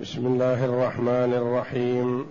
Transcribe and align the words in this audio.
بسم 0.00 0.26
الله 0.26 0.64
الرحمن 0.64 1.34
الرحيم 1.34 2.26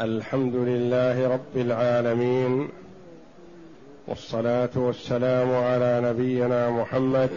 الحمد 0.00 0.54
لله 0.54 1.28
رب 1.28 1.56
العالمين 1.56 2.68
والصلاه 4.06 4.70
والسلام 4.74 5.54
على 5.54 6.00
نبينا 6.04 6.70
محمد 6.70 7.30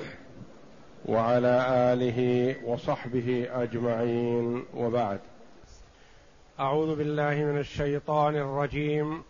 وعلى 1.05 1.63
اله 1.69 2.19
وصحبه 2.67 3.47
اجمعين 3.55 4.63
وبعد 4.77 5.19
اعوذ 6.59 6.95
بالله 6.95 7.33
من 7.43 7.57
الشيطان 7.57 8.35
الرجيم 8.35 9.21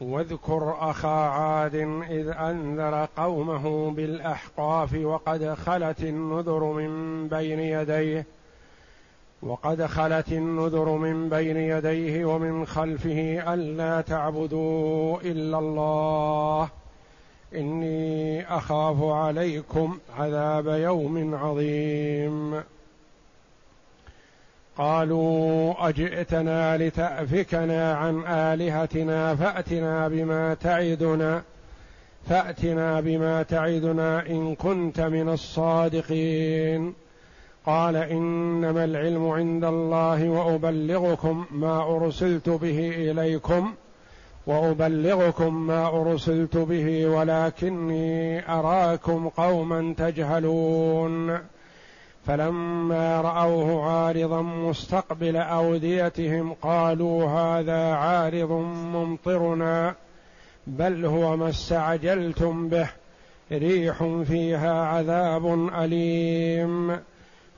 واذكر 0.00 0.76
اخا 0.80 1.08
عاد 1.28 1.74
اذ 2.10 2.28
انذر 2.28 3.08
قومه 3.16 3.90
بالاحقاف 3.90 4.94
وقد 4.94 5.52
خلت 5.54 6.00
النذر 6.02 6.64
من 6.64 7.28
بين 7.28 7.60
يديه 7.60 8.26
وقد 9.42 9.86
خلت 9.86 10.32
النذر 10.32 10.88
من 10.96 11.28
بين 11.28 11.56
يديه 11.56 12.24
ومن 12.24 12.66
خلفه 12.66 13.52
الا 13.54 14.00
تعبدوا 14.00 15.20
الا 15.20 15.58
الله 15.58 16.68
اني 17.54 18.44
اخاف 18.56 19.02
عليكم 19.02 19.98
عذاب 20.18 20.66
يوم 20.66 21.34
عظيم 21.34 22.60
قالوا 24.76 25.74
اجئتنا 25.88 26.76
لتافكنا 26.76 27.94
عن 27.94 28.24
الهتنا 28.26 29.36
فاتنا 29.36 30.08
بما 30.08 30.54
تعدنا 30.54 31.42
فاتنا 32.28 33.00
بما 33.00 33.42
تعدنا 33.42 34.26
ان 34.26 34.54
كنت 34.54 35.00
من 35.00 35.28
الصادقين 35.28 36.94
قال 37.66 37.96
انما 37.96 38.84
العلم 38.84 39.28
عند 39.28 39.64
الله 39.64 40.28
وابلغكم 40.28 41.44
ما 41.50 41.96
ارسلت 41.96 42.48
به 42.48 42.88
اليكم 43.10 43.72
وابلغكم 44.46 45.66
ما 45.66 45.86
ارسلت 46.00 46.56
به 46.56 47.06
ولكني 47.06 48.50
اراكم 48.52 49.28
قوما 49.28 49.94
تجهلون 49.98 51.38
فلما 52.26 53.20
راوه 53.20 53.84
عارضا 53.90 54.42
مستقبل 54.42 55.36
اوديتهم 55.36 56.52
قالوا 56.62 57.26
هذا 57.26 57.94
عارض 57.94 58.50
ممطرنا 58.94 59.94
بل 60.66 61.04
هو 61.06 61.36
ما 61.36 61.48
استعجلتم 61.48 62.68
به 62.68 62.88
ريح 63.52 64.04
فيها 64.26 64.84
عذاب 64.84 65.46
اليم 65.78 66.96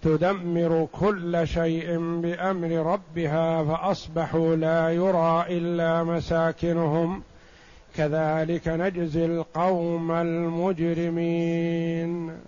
تدمر 0.05 0.89
كل 0.93 1.49
شيء 1.49 2.19
بامر 2.21 2.71
ربها 2.93 3.65
فاصبحوا 3.65 4.57
لا 4.57 4.89
يرى 4.91 5.45
الا 5.59 6.05
مساكنهم 6.05 7.23
كذلك 7.97 8.69
نجزي 8.69 9.25
القوم 9.27 10.11
المجرمين 10.13 12.39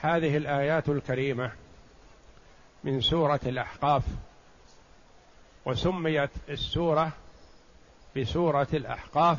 هذه 0.00 0.36
الايات 0.36 0.88
الكريمه 0.88 1.50
من 2.84 3.00
سوره 3.00 3.40
الاحقاف 3.46 4.02
وسميت 5.66 6.30
السوره 6.48 7.12
بسوره 8.16 8.68
الاحقاف 8.74 9.38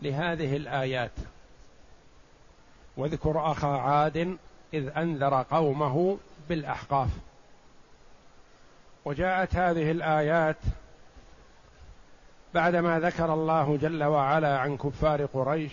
لهذه 0.00 0.56
الايات 0.56 1.12
واذكر 2.96 3.52
اخا 3.52 3.66
عاد 3.68 4.36
إذ 4.74 4.90
أنذر 4.98 5.42
قومه 5.42 6.18
بالأحقاف 6.48 7.08
وجاءت 9.04 9.56
هذه 9.56 9.90
الآيات 9.90 10.56
بعدما 12.54 13.00
ذكر 13.00 13.34
الله 13.34 13.76
جل 13.76 14.04
وعلا 14.04 14.58
عن 14.58 14.76
كفار 14.76 15.24
قريش 15.24 15.72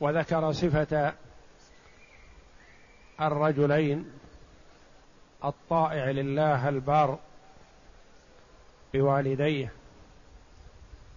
وذكر 0.00 0.52
صفة 0.52 1.12
الرجلين 3.20 4.10
الطائع 5.44 6.10
لله 6.10 6.68
البار 6.68 7.18
بوالديه 8.94 9.72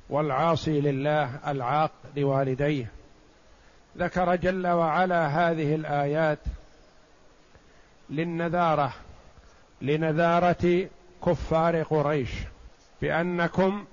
والعاصي 0.10 0.82
لله 0.82 1.52
العاق 1.52 1.92
لوالديه 2.18 2.92
ذكر 3.98 4.36
جل 4.36 4.68
وعلا 4.68 5.28
هذه 5.28 5.76
الايات 5.76 6.40
للنذاره 8.10 8.94
لنذاره 9.82 10.88
كفار 11.26 11.82
قريش 11.84 12.30
بانكم 13.02 13.86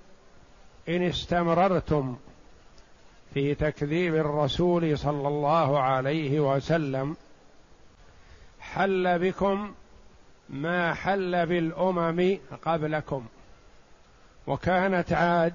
ان 0.88 1.02
استمررتم 1.02 2.16
في 3.34 3.54
تكذيب 3.54 4.14
الرسول 4.16 4.98
صلى 4.98 5.28
الله 5.28 5.80
عليه 5.80 6.40
وسلم 6.40 7.16
حل 8.60 9.18
بكم 9.18 9.74
ما 10.48 10.94
حل 10.94 11.46
بالامم 11.46 12.38
قبلكم 12.64 13.24
وكانت 14.46 15.12
عاد 15.12 15.54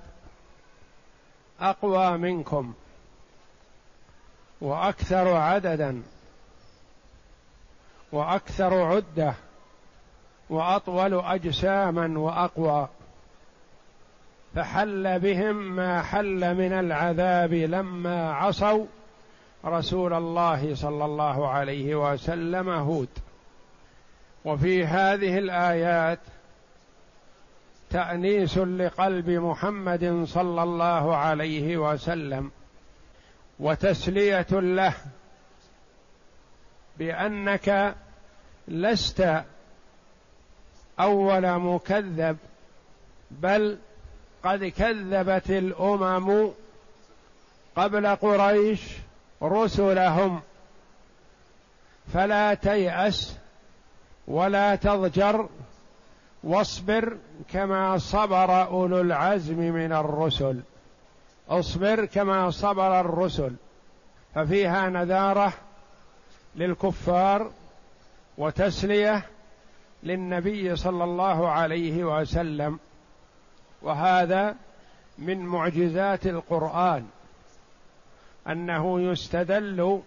اقوى 1.61 2.17
منكم 2.17 2.73
واكثر 4.61 5.33
عددا 5.35 6.03
واكثر 8.11 8.73
عده 8.83 9.33
واطول 10.49 11.13
اجساما 11.15 12.19
واقوى 12.19 12.87
فحل 14.55 15.19
بهم 15.19 15.75
ما 15.75 16.01
حل 16.03 16.55
من 16.55 16.73
العذاب 16.73 17.53
لما 17.53 18.33
عصوا 18.33 18.85
رسول 19.65 20.13
الله 20.13 20.75
صلى 20.75 21.05
الله 21.05 21.47
عليه 21.47 21.95
وسلم 22.13 22.69
هود 22.69 23.09
وفي 24.45 24.85
هذه 24.85 25.37
الايات 25.37 26.19
تانيس 27.89 28.57
لقلب 28.57 29.29
محمد 29.29 30.23
صلى 30.27 30.63
الله 30.63 31.15
عليه 31.15 31.77
وسلم 31.77 32.51
وتسليه 33.59 34.45
له 34.51 34.93
بانك 36.97 37.95
لست 38.67 39.41
اول 40.99 41.59
مكذب 41.59 42.37
بل 43.31 43.77
قد 44.43 44.65
كذبت 44.65 45.49
الامم 45.49 46.49
قبل 47.75 48.07
قريش 48.15 48.83
رسلهم 49.43 50.41
فلا 52.13 52.53
تياس 52.53 53.35
ولا 54.27 54.75
تضجر 54.75 55.49
واصبر 56.43 57.17
كما 57.51 57.97
صبر 57.97 58.63
اولو 58.67 59.01
العزم 59.01 59.55
من 59.57 59.91
الرسل 59.93 60.59
اصبر 61.49 62.05
كما 62.05 62.49
صبر 62.51 62.99
الرسل 62.99 63.53
ففيها 64.35 64.89
نذاره 64.89 65.53
للكفار 66.57 67.51
وتسليه 68.37 69.25
للنبي 70.03 70.75
صلى 70.75 71.03
الله 71.03 71.49
عليه 71.49 72.03
وسلم 72.21 72.79
وهذا 73.81 74.55
من 75.17 75.45
معجزات 75.45 76.27
القران 76.27 77.07
انه 78.47 79.01
يستدل 79.01 80.01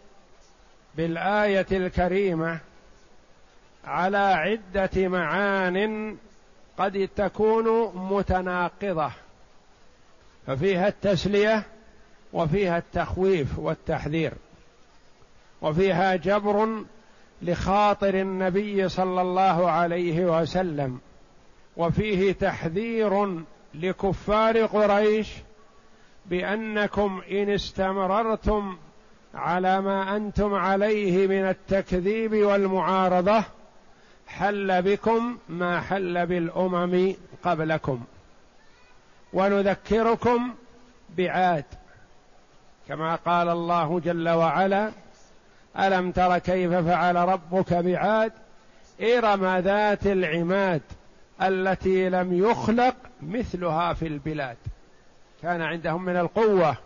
بالايه 0.97 1.67
الكريمه 1.73 2.59
على 3.85 4.19
عده 4.19 5.09
معان 5.09 6.17
قد 6.79 7.09
تكون 7.17 7.97
متناقضه 7.97 9.11
ففيها 10.47 10.89
التسليه 10.89 11.63
وفيها 12.33 12.79
التخويف 12.79 13.59
والتحذير 13.59 14.33
وفيها 15.63 16.17
جبر 16.17 16.83
لخاطر 17.43 18.15
النبي 18.15 18.89
صلى 18.89 19.21
الله 19.23 19.71
عليه 19.71 20.41
وسلم 20.41 20.99
وفيه 21.77 22.33
تحذير 22.33 23.41
لكفار 23.75 24.59
قريش 24.63 25.29
بانكم 26.27 27.23
ان 27.31 27.51
استمررتم 27.51 28.77
على 29.35 29.81
ما 29.81 30.17
انتم 30.17 30.55
عليه 30.55 31.27
من 31.27 31.45
التكذيب 31.49 32.35
والمعارضه 32.37 33.45
حل 34.27 34.83
بكم 34.83 35.37
ما 35.49 35.81
حل 35.81 36.27
بالامم 36.27 37.15
قبلكم 37.43 38.01
ونذكركم 39.33 40.55
بعاد 41.17 41.65
كما 42.89 43.15
قال 43.17 43.49
الله 43.49 44.01
جل 44.01 44.29
وعلا 44.29 44.93
الم 45.79 46.11
تر 46.13 46.39
كيف 46.39 46.73
فعل 46.75 47.17
ربك 47.17 47.75
بعاد 47.75 48.33
ارم 49.03 49.57
ذات 49.59 50.07
العماد 50.07 50.83
التي 51.43 52.09
لم 52.09 52.35
يخلق 52.39 52.95
مثلها 53.23 53.93
في 53.93 54.07
البلاد 54.07 54.57
كان 55.43 55.63
عندهم 55.63 56.05
من 56.05 56.17
القوه 56.17 56.77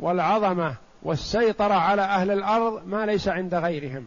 والعظمه 0.00 0.74
والسيطره 1.02 1.74
على 1.74 2.02
اهل 2.02 2.30
الارض 2.30 2.86
ما 2.86 3.06
ليس 3.06 3.28
عند 3.28 3.54
غيرهم 3.54 4.06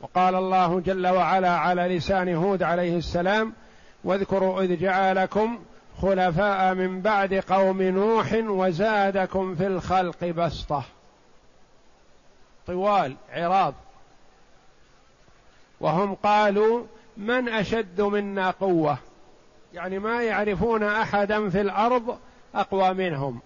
وقال 0.00 0.34
الله 0.34 0.80
جل 0.80 1.06
وعلا 1.06 1.56
على 1.56 1.96
لسان 1.96 2.34
هود 2.34 2.62
عليه 2.62 2.98
السلام 2.98 3.52
واذكروا 4.04 4.62
اذ 4.62 4.80
جعلكم 4.80 5.58
خلفاء 6.02 6.74
من 6.74 7.00
بعد 7.00 7.34
قوم 7.34 7.82
نوح 7.82 8.32
وزادكم 8.42 9.54
في 9.54 9.66
الخلق 9.66 10.24
بسطه 10.24 10.84
طوال 12.66 13.16
عراض 13.32 13.74
وهم 15.80 16.14
قالوا 16.14 16.84
من 17.16 17.48
اشد 17.48 18.00
منا 18.00 18.50
قوه 18.50 18.98
يعني 19.74 19.98
ما 19.98 20.22
يعرفون 20.22 20.82
احدا 20.82 21.50
في 21.50 21.60
الارض 21.60 22.18
اقوى 22.54 22.92
منهم 22.94 23.40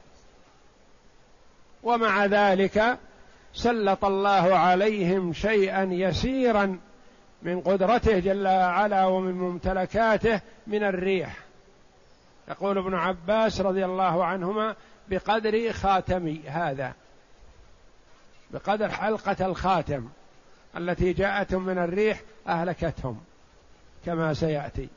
ومع 1.82 2.24
ذلك 2.26 2.98
سلط 3.54 4.04
الله 4.04 4.54
عليهم 4.56 5.32
شيئا 5.32 5.82
يسيرا 5.84 6.78
من 7.42 7.60
قدرته 7.60 8.18
جل 8.18 8.48
وعلا 8.48 9.04
ومن 9.06 9.32
ممتلكاته 9.32 10.40
من 10.66 10.82
الريح 10.84 11.36
يقول 12.48 12.78
ابن 12.78 12.94
عباس 12.94 13.60
رضي 13.60 13.84
الله 13.84 14.24
عنهما 14.24 14.74
بقدر 15.08 15.72
خاتمي 15.72 16.40
هذا 16.48 16.92
بقدر 18.52 18.88
حلقة 18.88 19.46
الخاتم 19.46 20.08
التي 20.76 21.12
جاءتهم 21.12 21.66
من 21.66 21.78
الريح 21.78 22.20
أهلكتهم 22.46 23.20
كما 24.06 24.34
سيأتي 24.34 24.88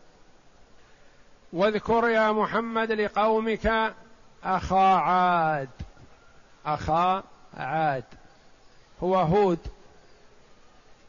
واذكر 1.54 2.10
يا 2.10 2.32
محمد 2.32 2.92
لقومك 2.92 3.94
أخا 4.44 4.96
عاد 4.96 5.70
أخا 6.66 7.24
عاد 7.58 8.04
هو 9.04 9.16
هود 9.16 9.60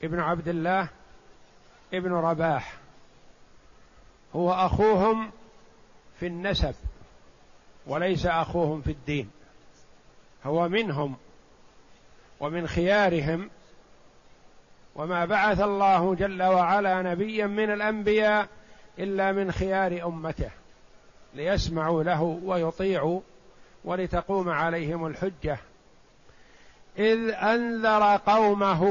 ابن 0.02 0.20
عبد 0.20 0.48
الله 0.48 0.88
ابن 1.94 2.12
رباح 2.12 2.74
هو 4.36 4.52
أخوهم 4.52 5.30
في 6.20 6.26
النسب 6.26 6.74
وليس 7.86 8.26
أخوهم 8.26 8.82
في 8.82 8.90
الدين 8.92 9.30
هو 10.46 10.68
منهم 10.68 11.16
ومن 12.42 12.66
خيارهم 12.68 13.50
وما 14.96 15.24
بعث 15.24 15.60
الله 15.60 16.14
جل 16.14 16.42
وعلا 16.42 17.02
نبيا 17.02 17.46
من 17.46 17.70
الانبياء 17.72 18.48
الا 18.98 19.32
من 19.32 19.52
خيار 19.52 20.06
امته 20.06 20.50
ليسمعوا 21.34 22.02
له 22.02 22.22
ويطيعوا 22.22 23.20
ولتقوم 23.84 24.48
عليهم 24.48 25.06
الحجه 25.06 25.58
اذ 26.98 27.30
انذر 27.30 28.16
قومه 28.16 28.86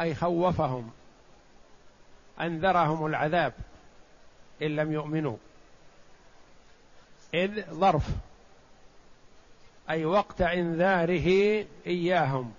اي 0.00 0.14
خوفهم 0.14 0.90
انذرهم 2.40 3.06
العذاب 3.06 3.52
ان 4.62 4.76
لم 4.76 4.92
يؤمنوا 4.92 5.36
اذ 7.34 7.70
ظرف 7.72 8.04
اي 9.90 10.04
وقت 10.04 10.40
انذاره 10.42 11.64
اياهم 11.86 12.52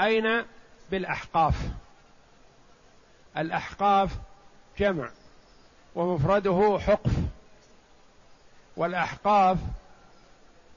أين 0.00 0.42
بالأحقاف 0.90 1.54
الأحقاف 3.36 4.10
جمع 4.78 5.08
ومفرده 5.94 6.78
حقف 6.86 7.10
والأحقاف 8.76 9.58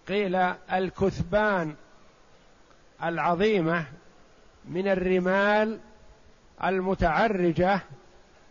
قيل 0.08 0.36
الكثبان 0.72 1.76
العظيمة 3.04 3.86
من 4.66 4.88
الرمال 4.88 5.80
المتعرجة 6.64 7.82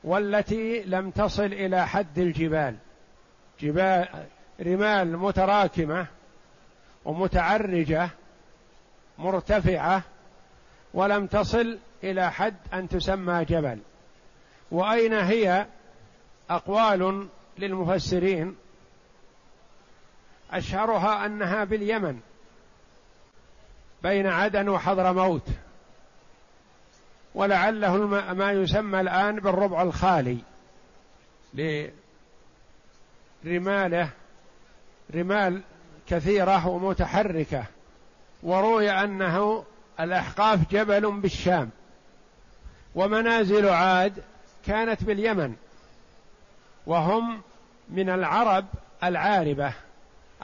والتي 0.04 0.82
لم 0.82 1.10
تصل 1.10 1.42
إلى 1.44 1.86
حد 1.86 2.18
الجبال 2.18 2.76
جبال 3.60 4.08
رمال 4.60 5.16
متراكمة 5.18 6.06
ومتعرجة 7.04 8.08
مرتفعة 9.18 10.02
ولم 10.96 11.26
تصل 11.26 11.78
إلى 12.04 12.32
حد 12.32 12.54
أن 12.74 12.88
تسمى 12.88 13.44
جبل 13.44 13.78
وأين 14.70 15.12
هي 15.12 15.66
أقوال 16.50 17.28
للمفسرين 17.58 18.56
أشهرها 20.50 21.26
أنها 21.26 21.64
باليمن 21.64 22.20
بين 24.02 24.26
عدن 24.26 24.68
وحضرموت 24.68 25.42
ولعله 27.34 27.96
ما 28.34 28.52
يسمى 28.52 29.00
الآن 29.00 29.36
بالربع 29.36 29.82
الخالي 29.82 30.38
لرماله 33.44 34.10
رمال 35.14 35.62
كثيرة 36.08 36.66
ومتحركة 36.66 37.64
وروي 38.42 38.90
أنه 38.90 39.64
الأحقاف 40.00 40.60
جبل 40.70 41.10
بالشام 41.10 41.70
ومنازل 42.94 43.68
عاد 43.68 44.22
كانت 44.66 45.04
باليمن 45.04 45.54
وهم 46.86 47.40
من 47.88 48.10
العرب 48.10 48.64
العاربة 49.04 49.72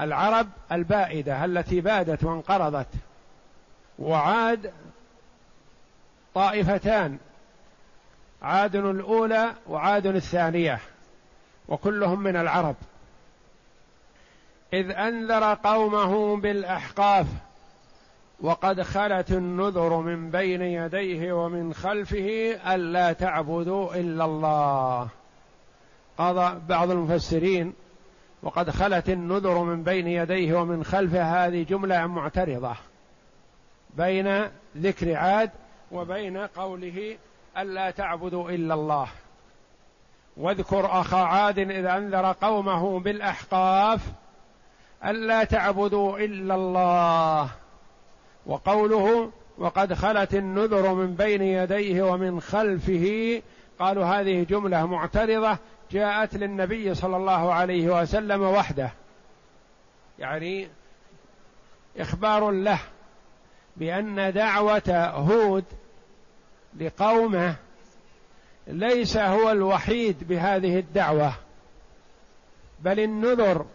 العرب 0.00 0.48
البائدة 0.72 1.44
التي 1.44 1.80
بادت 1.80 2.24
وانقرضت 2.24 2.86
وعاد 3.98 4.72
طائفتان 6.34 7.18
عاد 8.42 8.76
الأولى 8.76 9.54
وعاد 9.68 10.06
الثانية 10.06 10.78
وكلهم 11.68 12.20
من 12.20 12.36
العرب 12.36 12.76
إذ 14.72 14.90
أنذر 14.90 15.54
قومه 15.54 16.36
بالأحقاف 16.36 17.26
وقد 18.42 18.82
خلت 18.82 19.30
النذر 19.30 19.96
من 19.96 20.30
بين 20.30 20.62
يديه 20.62 21.32
ومن 21.32 21.74
خلفه 21.74 22.58
ألا 22.74 23.12
تعبدوا 23.12 23.94
إلا 23.94 24.24
الله 24.24 25.08
قال 26.18 26.60
بعض 26.68 26.90
المفسرين 26.90 27.72
وقد 28.42 28.70
خلت 28.70 29.08
النذر 29.08 29.58
من 29.62 29.82
بين 29.82 30.06
يديه 30.06 30.54
ومن 30.58 30.84
خلفه 30.84 31.46
هذه 31.46 31.62
جملة 31.62 32.06
معترضة 32.06 32.74
بين 33.96 34.46
ذكر 34.76 35.14
عاد 35.14 35.50
وبين 35.92 36.36
قوله 36.38 37.18
ألا 37.58 37.90
تعبدوا 37.90 38.50
إلا 38.50 38.74
الله 38.74 39.08
واذكر 40.36 40.86
أخا 41.00 41.16
عاد 41.16 41.58
إذ 41.58 41.84
أنذر 41.86 42.32
قومه 42.32 43.00
بالأحقاف 43.00 44.00
ألا 45.04 45.44
تعبدوا 45.44 46.18
إلا 46.18 46.54
الله 46.54 47.48
وقوله 48.46 49.30
وقد 49.58 49.94
خلت 49.94 50.34
النذر 50.34 50.94
من 50.94 51.14
بين 51.14 51.42
يديه 51.42 52.02
ومن 52.02 52.40
خلفه 52.40 53.42
قالوا 53.78 54.04
هذه 54.04 54.42
جمله 54.44 54.86
معترضه 54.86 55.56
جاءت 55.90 56.34
للنبي 56.36 56.94
صلى 56.94 57.16
الله 57.16 57.52
عليه 57.52 58.00
وسلم 58.02 58.42
وحده 58.42 58.92
يعني 60.18 60.68
اخبار 61.98 62.50
له 62.50 62.78
بان 63.76 64.32
دعوه 64.32 64.82
هود 65.06 65.64
لقومه 66.80 67.56
ليس 68.66 69.16
هو 69.16 69.50
الوحيد 69.50 70.28
بهذه 70.28 70.78
الدعوه 70.78 71.32
بل 72.82 73.00
النذر 73.00 73.66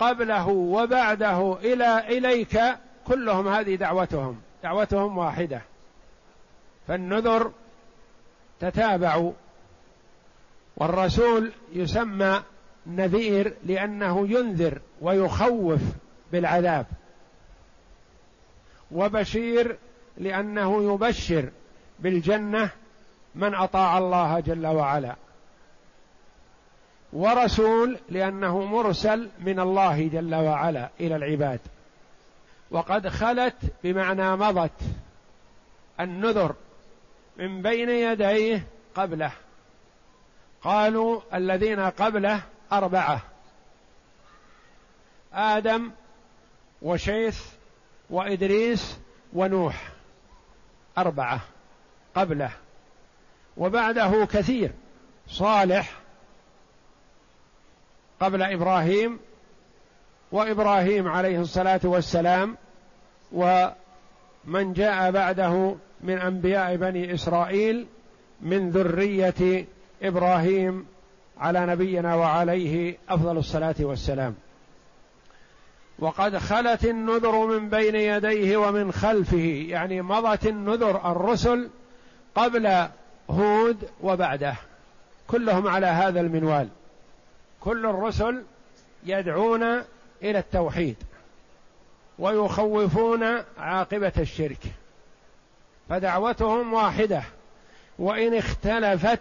قبله 0.00 0.48
وبعده 0.48 1.56
الى 1.62 2.18
اليك 2.18 2.60
كلهم 3.08 3.48
هذه 3.48 3.74
دعوتهم 3.74 4.38
دعوتهم 4.62 5.18
واحده 5.18 5.62
فالنذر 6.88 7.52
تتابعوا 8.60 9.32
والرسول 10.76 11.52
يسمى 11.72 12.42
نذير 12.86 13.54
لانه 13.64 14.28
ينذر 14.28 14.78
ويخوف 15.00 15.80
بالعذاب 16.32 16.86
وبشير 18.92 19.76
لانه 20.18 20.94
يبشر 20.94 21.48
بالجنه 22.00 22.70
من 23.34 23.54
اطاع 23.54 23.98
الله 23.98 24.40
جل 24.40 24.66
وعلا 24.66 25.16
ورسول 27.12 27.98
لانه 28.08 28.64
مرسل 28.64 29.30
من 29.38 29.60
الله 29.60 30.08
جل 30.08 30.34
وعلا 30.34 30.88
الى 31.00 31.16
العباد 31.16 31.60
وقد 32.70 33.08
خلت 33.08 33.54
بمعنى 33.84 34.36
مضت 34.36 34.80
النذر 36.00 36.54
من 37.36 37.62
بين 37.62 37.90
يديه 37.90 38.66
قبله 38.94 39.32
قالوا 40.62 41.20
الذين 41.34 41.80
قبله 41.80 42.42
اربعه 42.72 43.22
ادم 45.32 45.90
وشيث 46.82 47.46
وادريس 48.10 48.98
ونوح 49.32 49.92
اربعه 50.98 51.40
قبله 52.14 52.50
وبعده 53.56 54.24
كثير 54.26 54.72
صالح 55.28 55.92
قبل 58.20 58.42
ابراهيم 58.42 59.18
وابراهيم 60.32 61.08
عليه 61.08 61.40
الصلاه 61.40 61.80
والسلام 61.84 62.56
ومن 63.32 64.72
جاء 64.72 65.10
بعده 65.10 65.76
من 66.00 66.18
انبياء 66.18 66.76
بني 66.76 67.14
اسرائيل 67.14 67.86
من 68.42 68.70
ذريه 68.70 69.66
ابراهيم 70.02 70.86
على 71.38 71.66
نبينا 71.66 72.14
وعليه 72.14 72.98
افضل 73.08 73.38
الصلاه 73.38 73.74
والسلام 73.80 74.34
وقد 75.98 76.38
خلت 76.38 76.84
النذر 76.84 77.46
من 77.46 77.68
بين 77.68 77.94
يديه 77.94 78.56
ومن 78.56 78.92
خلفه 78.92 79.66
يعني 79.68 80.02
مضت 80.02 80.46
النذر 80.46 81.12
الرسل 81.12 81.70
قبل 82.34 82.88
هود 83.30 83.88
وبعده 84.00 84.54
كلهم 85.28 85.68
على 85.68 85.86
هذا 85.86 86.20
المنوال 86.20 86.68
كل 87.60 87.86
الرسل 87.86 88.42
يدعون 89.04 89.82
الى 90.22 90.38
التوحيد 90.38 90.96
ويخوفون 92.18 93.42
عاقبه 93.58 94.12
الشرك 94.18 94.62
فدعوتهم 95.88 96.72
واحده 96.74 97.22
وان 97.98 98.36
اختلفت 98.38 99.20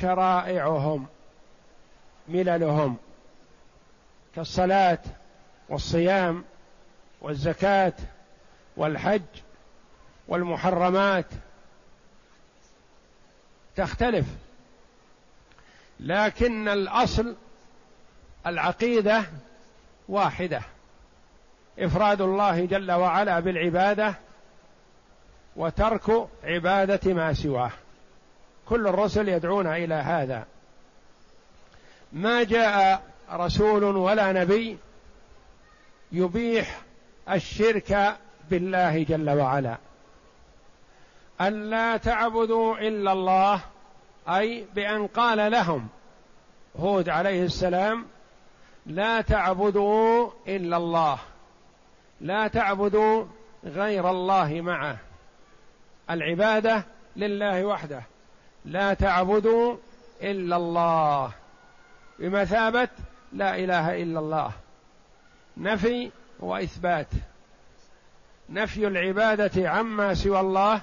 شرائعهم 0.00 1.06
مللهم 2.28 2.96
كالصلاه 4.36 4.98
والصيام 5.68 6.44
والزكاه 7.20 7.92
والحج 8.76 9.22
والمحرمات 10.28 11.26
تختلف 13.76 14.26
لكن 16.00 16.68
الاصل 16.68 17.36
العقيده 18.46 19.22
واحده 20.10 20.60
افراد 21.78 22.20
الله 22.20 22.64
جل 22.64 22.92
وعلا 22.92 23.40
بالعباده 23.40 24.14
وترك 25.56 26.28
عباده 26.44 27.14
ما 27.14 27.32
سواه 27.34 27.70
كل 28.68 28.86
الرسل 28.88 29.28
يدعون 29.28 29.66
الى 29.66 29.94
هذا 29.94 30.44
ما 32.12 32.42
جاء 32.42 33.02
رسول 33.32 33.84
ولا 33.84 34.32
نبي 34.32 34.78
يبيح 36.12 36.80
الشرك 37.30 38.16
بالله 38.50 39.02
جل 39.02 39.30
وعلا 39.30 39.76
ألا 41.40 41.96
تعبدوا 41.96 42.76
إلا 42.78 43.12
الله 43.12 43.60
أي 44.28 44.64
بأن 44.74 45.06
قال 45.06 45.52
لهم 45.52 45.88
هود 46.78 47.08
عليه 47.08 47.42
السلام 47.42 48.06
لا 48.86 49.20
تعبدوا 49.20 50.30
الا 50.48 50.76
الله 50.76 51.18
لا 52.20 52.48
تعبدوا 52.48 53.24
غير 53.64 54.10
الله 54.10 54.60
معه 54.60 54.96
العباده 56.10 56.84
لله 57.16 57.64
وحده 57.64 58.02
لا 58.64 58.94
تعبدوا 58.94 59.76
الا 60.22 60.56
الله 60.56 61.30
بمثابه 62.18 62.88
لا 63.32 63.56
اله 63.56 64.02
الا 64.02 64.18
الله 64.20 64.50
نفي 65.56 66.10
واثبات 66.40 67.06
نفي 68.50 68.86
العباده 68.86 69.68
عما 69.70 70.14
سوى 70.14 70.40
الله 70.40 70.82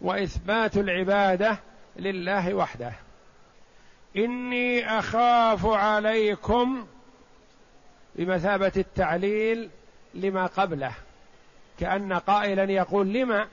واثبات 0.00 0.76
العباده 0.76 1.58
لله 1.96 2.54
وحده 2.54 2.92
اني 4.16 4.98
اخاف 4.98 5.66
عليكم 5.66 6.86
بمثابة 8.16 8.72
التعليل 8.76 9.68
لما 10.14 10.46
قبله 10.46 10.92
كأن 11.80 12.12
قائلا 12.12 12.64
يقول 12.72 13.08
لما 13.12 13.46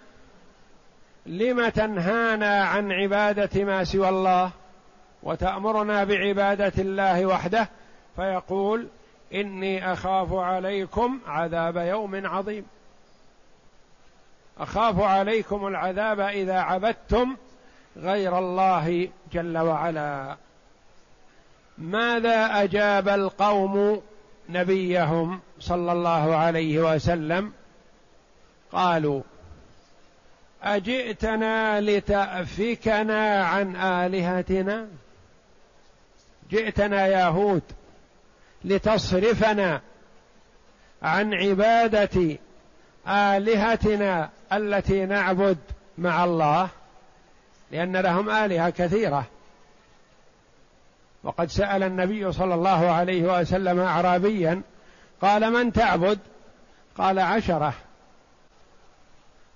لم 1.26 1.70
تنهانا 1.70 2.64
عن 2.64 2.92
عبادة 2.92 3.64
ما 3.64 3.84
سوى 3.84 4.10
الله 4.10 4.52
وتأمرنا 5.24 6.04
بعبادة 6.04 6.72
الله 6.78 7.26
وحده 7.26 7.70
فيقول 8.16 8.88
إني 9.34 9.94
أخاف 9.94 10.34
عليكم 10.34 11.20
عذاب 11.28 11.78
يوم 11.78 12.28
عظيم 12.28 12.66
أخاف 14.60 15.02
عليكم 15.02 15.68
العذاب 15.68 16.20
إذا 16.20 16.60
عبدتم 16.60 17.36
غير 17.98 18.38
الله 18.40 19.10
جل 19.34 19.58
وعلا 19.58 20.36
ماذا 21.78 22.64
أجاب 22.64 23.10
القوم 23.10 24.02
نبيهم 24.54 25.40
صلى 25.60 25.92
الله 25.92 26.36
عليه 26.36 26.80
وسلم 26.80 27.52
قالوا 28.72 29.22
اجئتنا 30.64 31.82
لتافكنا 31.82 33.46
عن 33.46 33.76
الهتنا 33.76 34.88
جئتنا 36.52 37.08
يا 37.08 37.26
هود 37.26 37.62
لتصرفنا 38.66 39.82
عن 41.04 41.34
عباده 41.34 42.38
الهتنا 43.08 44.30
التي 44.54 45.06
نعبد 45.06 45.58
مع 45.98 46.24
الله 46.24 46.70
لان 47.72 47.98
لهم 47.98 48.30
الهه 48.30 48.70
كثيره 48.70 49.26
وقد 51.24 51.50
سأل 51.50 51.84
النبي 51.84 52.32
صلى 52.32 52.54
الله 52.54 52.90
عليه 52.92 53.40
وسلم 53.40 53.80
أعرابيا 53.80 54.62
قال 55.22 55.54
من 55.54 55.72
تعبد 55.74 56.20
قال 56.98 57.20
عشرة 57.20 57.74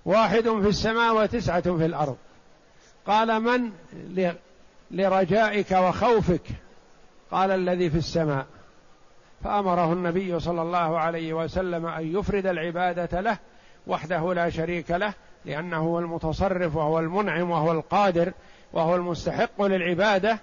واحد 0.05 0.41
في 0.43 0.67
السماء 0.69 1.15
وتسعة 1.15 1.77
في 1.77 1.85
الأرض 1.85 2.17
قال 3.07 3.39
من 3.41 3.71
لرجائك 4.91 5.71
وخوفك 5.71 6.41
قال 7.31 7.51
الذي 7.51 7.89
في 7.89 7.97
السماء 7.97 8.45
فأمره 9.43 9.93
النبي 9.93 10.39
صلى 10.39 10.61
الله 10.61 10.99
عليه 10.99 11.33
وسلم 11.33 11.85
أن 11.85 12.17
يفرد 12.17 12.47
العبادة 12.47 13.21
له 13.21 13.37
وحده 13.87 14.33
لا 14.33 14.49
شريك 14.49 14.91
له 14.91 15.13
لأنه 15.45 15.77
هو 15.77 15.99
المتصرف 15.99 16.75
وهو 16.75 16.99
المنعم 16.99 17.49
وهو 17.51 17.71
القادر 17.71 18.33
وهو 18.73 18.95
المستحق 18.95 19.61
للعبادة 19.61 20.39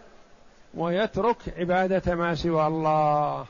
ويترك 0.77 1.37
عبادة 1.59 2.15
ما 2.15 2.35
سوى 2.35 2.67
الله 2.67 3.47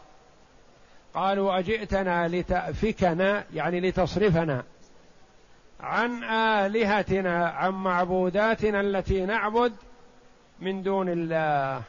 قالوا 1.15 1.59
أجئتنا 1.59 2.29
لتأفكنا 2.29 3.45
يعني 3.55 3.81
لتصرفنا 3.81 4.63
عن 5.81 6.25
آلهتنا 6.25 7.49
عن 7.49 7.71
معبوداتنا 7.73 8.81
التي 8.81 9.27
نعبد 9.27 9.73
من 10.61 10.83
دون 10.83 11.09
الله 11.09 11.83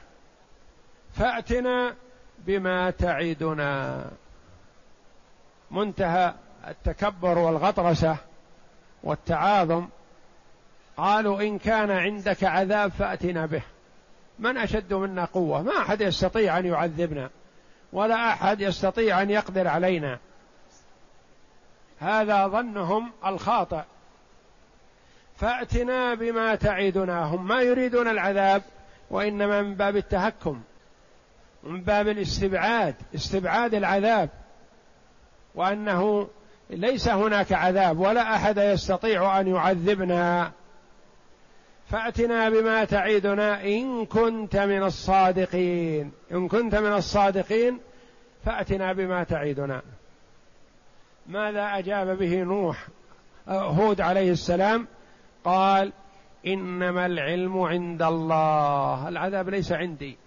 فأتنا 1.13 1.95
بما 2.39 2.89
تعدنا 2.91 4.03
منتهى 5.71 6.33
التكبر 6.67 7.37
والغطرسة 7.37 8.17
والتعاظم 9.03 9.87
قالوا 10.97 11.41
إن 11.41 11.57
كان 11.57 11.91
عندك 11.91 12.43
عذاب 12.43 12.91
فأتنا 12.91 13.45
به 13.45 13.61
من 14.39 14.57
أشد 14.57 14.93
منا 14.93 15.25
قوة 15.25 15.61
ما 15.63 15.77
أحد 15.77 16.01
يستطيع 16.01 16.57
أن 16.59 16.65
يعذبنا 16.65 17.29
ولا 17.93 18.29
أحد 18.29 18.61
يستطيع 18.61 19.21
أن 19.21 19.29
يقدر 19.29 19.67
علينا 19.67 20.19
هذا 21.99 22.47
ظنهم 22.47 23.11
الخاطئ 23.25 23.81
فأتنا 25.37 26.13
بما 26.13 26.55
تعدنا 26.55 27.23
هم 27.23 27.47
ما 27.47 27.61
يريدون 27.61 28.07
العذاب 28.07 28.61
وإنما 29.09 29.61
من 29.61 29.75
باب 29.75 29.97
التهكم 29.97 30.61
من 31.63 31.81
باب 31.81 32.07
الاستبعاد 32.07 32.95
استبعاد 33.15 33.73
العذاب 33.73 34.29
وأنه 35.55 36.27
ليس 36.69 37.07
هناك 37.07 37.53
عذاب 37.53 37.99
ولا 37.99 38.35
أحد 38.35 38.57
يستطيع 38.57 39.39
أن 39.39 39.47
يعذبنا 39.47 40.51
فأتنا 41.95 42.49
بما 42.49 42.85
تعيدنا 42.85 43.63
إن 43.63 44.05
كنت 44.05 44.55
من 44.55 44.83
الصادقين 44.83 46.11
إن 46.31 46.47
كنت 46.47 46.75
من 46.75 46.93
الصادقين 46.93 47.79
فأتنا 48.45 48.93
بما 48.93 49.23
تعيدنا 49.23 49.81
ماذا 51.27 51.63
أجاب 51.77 52.17
به 52.17 52.43
نوح 52.43 52.87
هود 53.47 54.01
عليه 54.01 54.31
السلام 54.31 54.87
قال 55.43 55.91
إنما 56.47 57.05
العلم 57.05 57.59
عند 57.61 58.01
الله 58.01 59.07
العذاب 59.09 59.49
ليس 59.49 59.71
عندي 59.71 60.17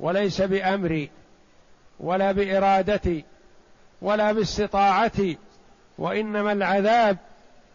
وليس 0.00 0.42
بأمري 0.42 1.10
ولا 2.00 2.32
بإرادتي 2.32 3.24
ولا 4.02 4.32
باستطاعتي 4.32 5.38
وإنما 5.98 6.52
العذاب 6.52 7.18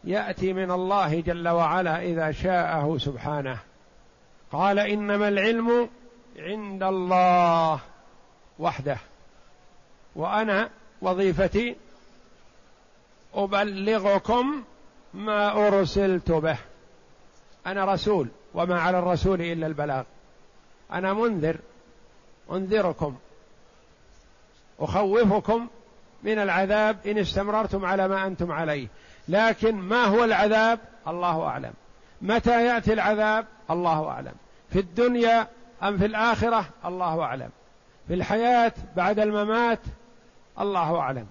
ياتي 0.03 0.53
من 0.53 0.72
الله 0.72 1.20
جل 1.22 1.48
وعلا 1.48 2.01
اذا 2.03 2.32
شاءه 2.32 2.98
سبحانه 2.98 3.58
قال 4.51 4.79
انما 4.79 5.27
العلم 5.27 5.89
عند 6.38 6.84
الله 6.84 7.79
وحده 8.60 8.98
وانا 10.15 10.70
وظيفتي 11.01 11.75
ابلغكم 13.34 14.63
ما 15.13 15.68
ارسلت 15.68 16.32
به 16.32 16.58
انا 17.68 17.86
رسول 17.86 18.27
وما 18.53 18.79
على 18.82 19.00
الرسول 19.00 19.41
الا 19.41 19.68
البلاغ 19.68 20.03
انا 20.91 21.13
منذر 21.13 21.58
انذركم 22.51 23.15
اخوفكم 24.79 25.68
من 26.24 26.39
العذاب 26.39 27.08
ان 27.08 27.18
استمررتم 27.18 27.86
على 27.86 28.08
ما 28.08 28.27
انتم 28.27 28.51
عليه 28.51 28.88
لكن 29.29 29.75
ما 29.75 30.03
هو 30.05 30.24
العذاب 30.24 30.79
الله 31.07 31.43
اعلم 31.43 31.74
متى 32.21 32.65
ياتي 32.65 32.93
العذاب 32.93 33.45
الله 33.71 34.07
اعلم 34.09 34.33
في 34.69 34.79
الدنيا 34.79 35.48
ام 35.83 35.98
في 35.98 36.05
الاخره 36.05 36.65
الله 36.86 37.21
اعلم 37.24 37.50
في 38.07 38.13
الحياه 38.13 38.71
بعد 38.95 39.19
الممات 39.19 39.79
الله 40.59 41.00
اعلم 41.00 41.27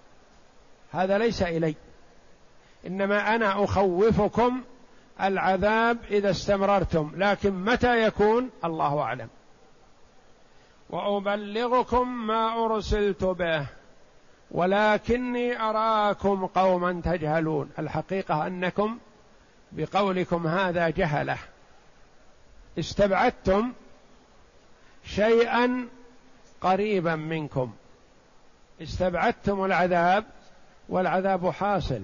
هذا 0.93 1.19
ليس 1.19 1.43
الي 1.43 1.75
انما 2.87 3.35
انا 3.35 3.65
اخوفكم 3.65 4.61
العذاب 5.21 5.99
اذا 6.11 6.31
استمررتم 6.31 7.13
لكن 7.17 7.65
متى 7.65 8.07
يكون 8.07 8.51
الله 8.65 9.03
اعلم 9.03 9.29
وابلغكم 10.91 12.27
ما 12.27 12.65
ارسلت 12.65 13.25
به 13.25 13.67
ولكني 14.51 15.61
اراكم 15.63 16.47
قوما 16.47 17.01
تجهلون 17.05 17.71
الحقيقه 17.79 18.47
انكم 18.47 18.99
بقولكم 19.73 20.47
هذا 20.47 20.89
جهله 20.89 21.37
استبعدتم 22.79 23.73
شيئا 25.05 25.89
قريبا 26.61 27.15
منكم 27.15 27.73
استبعدتم 28.83 29.65
العذاب 29.65 30.25
والعذاب 30.89 31.51
حاصل 31.51 32.03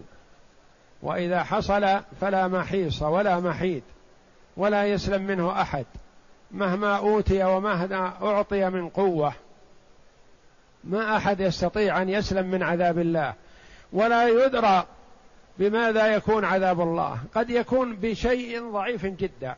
واذا 1.02 1.42
حصل 1.42 2.00
فلا 2.20 2.48
محيص 2.48 3.02
ولا 3.02 3.40
محيد 3.40 3.82
ولا 4.56 4.86
يسلم 4.86 5.22
منه 5.22 5.60
احد 5.62 5.86
مهما 6.50 6.96
اوتي 6.96 7.44
ومهما 7.44 8.06
اعطي 8.22 8.70
من 8.70 8.88
قوه 8.88 9.32
ما 10.86 11.16
احد 11.16 11.40
يستطيع 11.40 12.02
ان 12.02 12.08
يسلم 12.08 12.46
من 12.50 12.62
عذاب 12.62 12.98
الله 12.98 13.34
ولا 13.92 14.28
يدرى 14.28 14.86
بماذا 15.58 16.06
يكون 16.06 16.44
عذاب 16.44 16.80
الله 16.80 17.18
قد 17.34 17.50
يكون 17.50 17.96
بشيء 17.96 18.72
ضعيف 18.72 19.06
جدا 19.06 19.56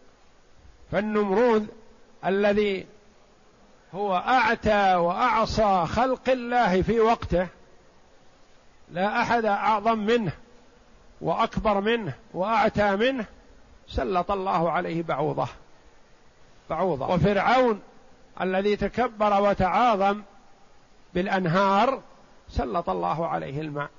فالنمرود 0.93 1.67
الذي 2.27 2.87
هو 3.95 4.17
اعتى 4.17 4.95
واعصى 4.95 5.85
خلق 5.87 6.29
الله 6.29 6.83
في 6.83 7.01
وقته 7.01 7.47
لا 8.93 9.21
احد 9.23 9.45
اعظم 9.45 9.99
منه 9.99 10.33
واكبر 11.21 11.81
منه 11.81 12.13
واعتى 12.35 12.97
منه 12.97 13.25
سلط 13.89 14.31
الله 14.31 14.71
عليه 14.71 15.03
بعوضه 15.03 15.49
بعوضه 16.71 17.09
وفرعون 17.15 17.81
الذي 18.41 18.77
تكبر 18.77 19.43
وتعاظم 19.43 20.23
بالانهار 21.17 22.03
سلط 22.49 22.89
الله 22.89 23.27
عليه 23.27 23.61
الماء 23.61 23.91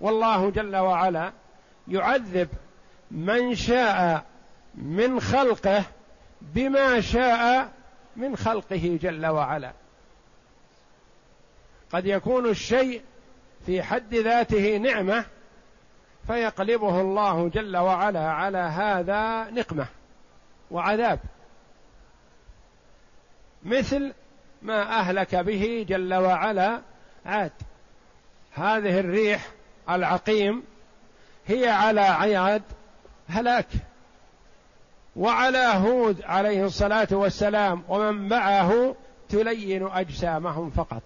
والله 0.00 0.50
جل 0.50 0.76
وعلا 0.76 1.32
يعذب 1.88 2.48
من 3.10 3.54
شاء 3.54 4.24
من 4.74 5.20
خلقه 5.20 5.84
بما 6.42 7.00
شاء 7.00 7.72
من 8.16 8.36
خلقه 8.36 8.98
جل 9.02 9.26
وعلا 9.26 9.72
قد 11.92 12.06
يكون 12.06 12.46
الشيء 12.46 13.02
في 13.66 13.82
حد 13.82 14.14
ذاته 14.14 14.76
نعمه 14.76 15.24
فيقلبه 16.26 17.00
الله 17.00 17.48
جل 17.48 17.76
وعلا 17.76 18.30
على 18.32 18.58
هذا 18.58 19.50
نقمه 19.50 19.86
وعذاب 20.70 21.18
مثل 23.64 24.12
ما 24.62 24.82
أهلك 24.82 25.34
به 25.34 25.86
جل 25.88 26.14
وعلا 26.14 26.80
عاد 27.26 27.52
هذه 28.52 29.00
الريح 29.00 29.48
العقيم 29.90 30.62
هي 31.46 31.68
على 31.68 32.00
عياد 32.00 32.62
هلاك 33.28 33.66
وعلى 35.16 35.58
هود 35.74 36.22
عليه 36.22 36.64
الصلاة 36.64 37.08
والسلام 37.10 37.82
ومن 37.88 38.28
معه 38.28 38.96
تلين 39.28 39.86
أجسامهم 39.86 40.70
فقط 40.70 41.02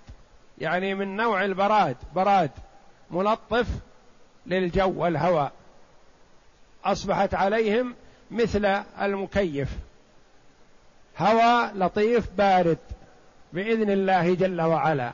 يعني 0.58 0.94
من 0.94 1.16
نوع 1.16 1.44
البراد 1.44 1.96
براد 2.14 2.50
ملطف 3.10 3.66
للجو 4.46 4.92
والهواء 4.96 5.52
أصبحت 6.84 7.34
عليهم 7.34 7.94
مثل 8.30 8.64
المكيف 9.00 9.68
هواء 11.18 11.72
لطيف 11.76 12.30
بارد 12.30 12.78
باذن 13.52 13.90
الله 13.90 14.34
جل 14.34 14.60
وعلا 14.60 15.12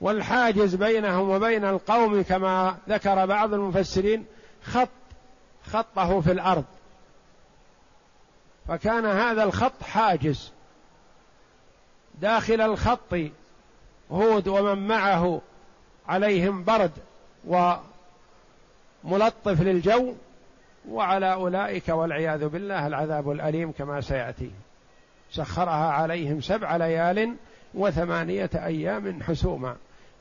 والحاجز 0.00 0.74
بينهم 0.74 1.30
وبين 1.30 1.64
القوم 1.64 2.22
كما 2.22 2.76
ذكر 2.88 3.26
بعض 3.26 3.54
المفسرين 3.54 4.24
خط 4.62 4.88
خطه 5.66 6.20
في 6.20 6.32
الارض 6.32 6.64
فكان 8.68 9.06
هذا 9.06 9.44
الخط 9.44 9.82
حاجز 9.82 10.52
داخل 12.20 12.60
الخط 12.60 13.14
هود 14.12 14.48
ومن 14.48 14.88
معه 14.88 15.40
عليهم 16.08 16.64
برد 16.64 16.90
وملطف 19.04 19.60
للجو 19.62 20.14
وعلى 20.88 21.32
اولئك 21.32 21.88
والعياذ 21.88 22.48
بالله 22.48 22.86
العذاب 22.86 23.30
الاليم 23.30 23.72
كما 23.72 24.00
سياتي 24.00 24.50
سخرها 25.32 25.90
عليهم 25.92 26.40
سبع 26.40 26.76
ليال 26.76 27.34
وثمانية 27.74 28.50
أيام 28.54 29.22
حسوما 29.22 29.76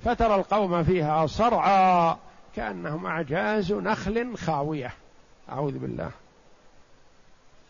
فترى 0.06 0.36
القوم 0.36 0.84
فيها 0.84 1.28
صرعى 1.28 2.16
كأنهم 2.56 3.06
أعجاز 3.06 3.72
نخل 3.74 4.38
خاوية 4.38 4.92
أعوذ 5.50 5.78
بالله 5.78 6.12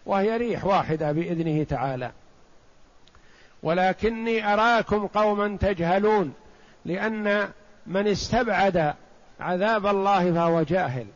وهي 0.06 0.38
ريح 0.38 0.66
واحدة 0.66 1.12
بإذنه 1.12 1.64
تعالى 1.64 2.12
ولكني 3.64 4.54
أراكم 4.54 5.08
قوما 5.08 5.58
تجهلون 5.58 6.34
لأن 6.86 7.50
من 7.88 8.08
استبعد 8.08 8.94
عذاب 9.40 9.88
الله 9.88 10.34
فهو 10.34 10.62
جاهل 10.64 11.08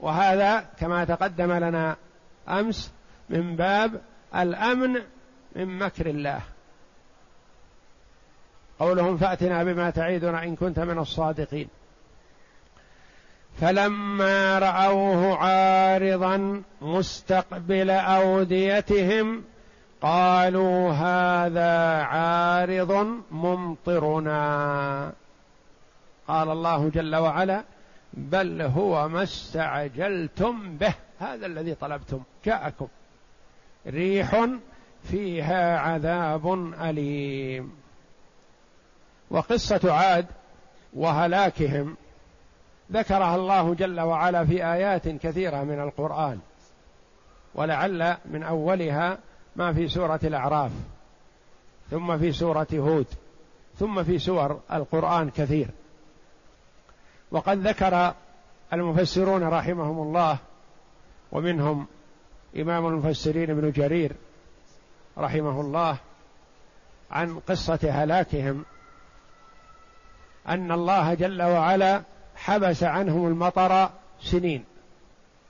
وهذا 0.00 0.66
كما 0.80 1.04
تقدم 1.04 1.52
لنا 1.52 1.96
أمس 2.48 2.92
من 3.30 3.56
باب 3.56 4.00
الامن 4.42 5.02
من 5.56 5.78
مكر 5.78 6.06
الله 6.06 6.40
قولهم 8.80 9.16
فاتنا 9.18 9.64
بما 9.64 9.90
تعيدنا 9.90 10.44
ان 10.44 10.56
كنت 10.56 10.78
من 10.78 10.98
الصادقين 10.98 11.68
فلما 13.60 14.58
راوه 14.58 15.38
عارضا 15.38 16.62
مستقبل 16.82 17.90
اوديتهم 17.90 19.42
قالوا 20.00 20.92
هذا 20.92 22.02
عارض 22.02 22.92
ممطرنا 23.30 25.12
قال 26.28 26.50
الله 26.50 26.88
جل 26.88 27.16
وعلا 27.16 27.64
بل 28.14 28.62
هو 28.62 29.08
ما 29.08 29.22
استعجلتم 29.22 30.76
به 30.76 30.94
هذا 31.20 31.46
الذي 31.46 31.74
طلبتم 31.74 32.20
جاءكم 32.44 32.88
ريح 33.86 34.48
فيها 35.04 35.78
عذاب 35.78 36.52
أليم 36.82 37.72
وقصة 39.30 39.80
عاد 39.94 40.26
وهلاكهم 40.94 41.96
ذكرها 42.92 43.36
الله 43.36 43.74
جل 43.74 44.00
وعلا 44.00 44.44
في 44.46 44.66
آيات 44.66 45.08
كثيرة 45.08 45.62
من 45.62 45.80
القرآن 45.80 46.38
ولعل 47.54 48.16
من 48.24 48.42
أولها 48.42 49.18
ما 49.56 49.72
في 49.72 49.88
سورة 49.88 50.20
الأعراف 50.24 50.70
ثم 51.90 52.18
في 52.18 52.32
سورة 52.32 52.66
هود 52.74 53.06
ثم 53.78 54.04
في 54.04 54.18
سور 54.18 54.60
القرآن 54.72 55.30
كثير 55.30 55.68
وقد 57.30 57.66
ذكر 57.66 58.14
المفسرون 58.72 59.42
رحمهم 59.44 59.98
الله 60.02 60.38
ومنهم 61.32 61.86
إمام 62.62 62.86
المفسرين 62.86 63.50
ابن 63.50 63.70
جرير 63.70 64.12
رحمه 65.18 65.60
الله 65.60 65.96
عن 67.10 67.38
قصة 67.38 67.78
هلاكهم 67.82 68.64
أن 70.48 70.72
الله 70.72 71.14
جل 71.14 71.42
وعلا 71.42 72.02
حبس 72.36 72.82
عنهم 72.82 73.26
المطر 73.26 73.90
سنين 74.20 74.64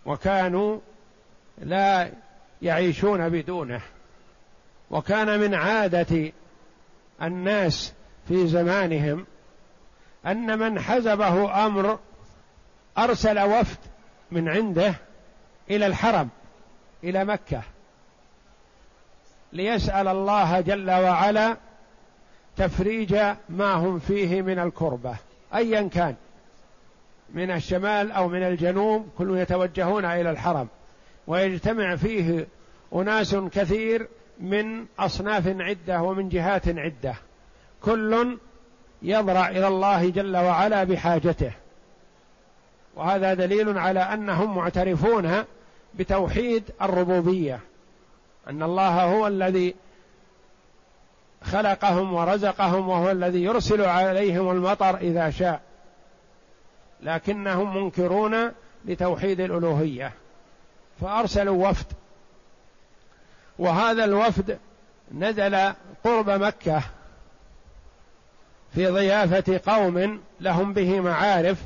وكانوا 0.06 0.78
لا 1.58 2.12
يعيشون 2.62 3.28
بدونه 3.28 3.80
وكان 4.90 5.40
من 5.40 5.54
عادة 5.54 6.32
الناس 7.22 7.92
في 8.28 8.46
زمانهم 8.46 9.26
أن 10.26 10.58
من 10.58 10.80
حزبه 10.80 11.66
أمر 11.66 11.98
أرسل 12.98 13.40
وفد 13.40 13.78
من 14.30 14.48
عنده 14.48 14.94
إلى 15.70 15.86
الحرم 15.86 16.28
إلى 17.04 17.24
مكة 17.24 17.62
ليسأل 19.52 20.08
الله 20.08 20.60
جل 20.60 20.90
وعلا 20.90 21.56
تفريج 22.56 23.14
ما 23.48 23.72
هم 23.72 23.98
فيه 23.98 24.42
من 24.42 24.58
الكربة 24.58 25.16
أيا 25.54 25.88
كان 25.92 26.14
من 27.34 27.50
الشمال 27.50 28.12
أو 28.12 28.28
من 28.28 28.42
الجنوب 28.42 29.08
كلهم 29.18 29.38
يتوجهون 29.38 30.04
إلى 30.04 30.30
الحرم 30.30 30.68
ويجتمع 31.26 31.96
فيه 31.96 32.46
أناس 32.94 33.34
كثير 33.34 34.08
من 34.40 34.84
أصناف 34.98 35.42
عدة 35.48 36.02
ومن 36.02 36.28
جهات 36.28 36.68
عدة 36.68 37.14
كل 37.82 38.38
يضرع 39.02 39.48
إلى 39.48 39.68
الله 39.68 40.10
جل 40.10 40.36
وعلا 40.36 40.84
بحاجته 40.84 41.52
وهذا 42.96 43.34
دليل 43.34 43.78
على 43.78 44.00
أنهم 44.00 44.56
معترفون 44.56 45.44
بتوحيد 45.98 46.64
الربوبيه 46.82 47.60
ان 48.50 48.62
الله 48.62 49.04
هو 49.04 49.26
الذي 49.26 49.74
خلقهم 51.42 52.14
ورزقهم 52.14 52.88
وهو 52.88 53.10
الذي 53.10 53.42
يرسل 53.44 53.82
عليهم 53.84 54.50
المطر 54.50 54.96
اذا 54.96 55.30
شاء 55.30 55.60
لكنهم 57.02 57.76
منكرون 57.76 58.52
لتوحيد 58.84 59.40
الالوهيه 59.40 60.12
فارسلوا 61.00 61.68
وفد 61.68 61.86
وهذا 63.58 64.04
الوفد 64.04 64.58
نزل 65.14 65.56
قرب 66.04 66.30
مكه 66.30 66.82
في 68.74 68.86
ضيافه 68.86 69.60
قوم 69.72 70.20
لهم 70.40 70.72
به 70.72 71.00
معارف 71.00 71.58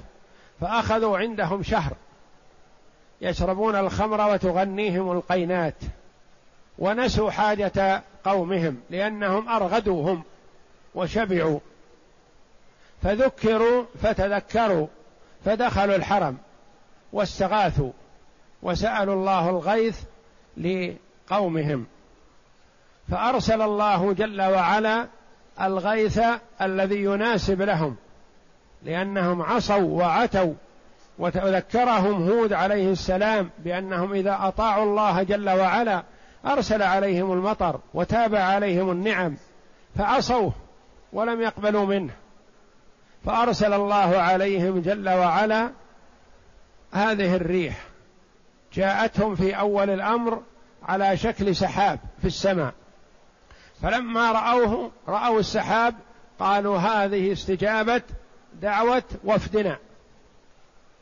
فاخذوا 0.61 1.19
عندهم 1.19 1.63
شهر 1.63 1.93
يشربون 3.21 3.77
الخمر 3.77 4.31
وتغنيهم 4.31 5.13
القينات 5.13 5.75
ونسوا 6.79 7.31
حاجة 7.31 8.03
قومهم 8.25 8.77
لأنهم 8.91 9.49
أرغدوهم 9.49 10.23
وشبعوا 10.95 11.59
فذكروا 13.03 13.85
فتذكروا 14.03 14.87
فدخلوا 15.45 15.97
الحرم 15.97 16.37
واستغاثوا 17.13 17.93
وسألوا 18.63 19.15
الله 19.15 19.51
الغيث 19.51 20.01
لقومهم 20.57 21.87
فأرسل 23.11 23.63
الله 23.63 24.13
جل 24.13 24.43
وعلا 24.43 25.09
الغيث 25.61 26.21
الذي 26.63 27.05
يناسب 27.05 27.63
لهم 27.63 27.97
لأنهم 28.83 29.43
عصوا 29.43 29.77
وعتوا 29.99 30.55
وذكرهم 31.21 32.29
هود 32.31 32.53
عليه 32.53 32.91
السلام 32.93 33.51
بأنهم 33.59 34.13
إذا 34.13 34.39
أطاعوا 34.43 34.85
الله 34.85 35.23
جل 35.23 35.51
وعلا 35.51 36.03
أرسل 36.47 36.83
عليهم 36.83 37.33
المطر 37.33 37.81
وتاب 37.95 38.35
عليهم 38.35 38.91
النعم 38.91 39.37
فعصوه 39.97 40.53
ولم 41.13 41.41
يقبلوا 41.43 41.87
منه 41.87 42.13
فأرسل 43.25 43.73
الله 43.73 44.19
عليهم 44.19 44.81
جل 44.81 45.09
وعلا 45.09 45.71
هذه 46.93 47.37
الريح 47.37 47.81
جاءتهم 48.73 49.35
في 49.35 49.59
أول 49.59 49.91
الأمر 49.91 50.43
على 50.89 51.17
شكل 51.17 51.57
سحاب 51.57 51.99
في 52.21 52.27
السماء 52.27 52.73
فلما 53.83 54.33
رأوه 54.33 54.91
رأوا 55.09 55.41
السحاب 55.41 55.95
قالوا 56.39 56.79
هذه 56.79 57.33
استجابة 57.33 58.03
دعوة 58.63 59.03
وفدنا 59.25 59.77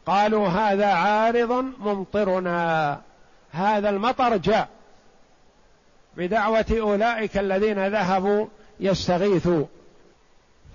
قالوا 0.09 0.49
هذا 0.49 0.87
عارض 0.87 1.53
ممطرنا 1.79 3.01
هذا 3.53 3.91
المطر 3.91 4.37
جاء 4.37 4.69
بدعوة 6.17 6.67
أولئك 6.81 7.39
الذين 7.39 7.87
ذهبوا 7.89 8.47
يستغيثوا 8.81 9.65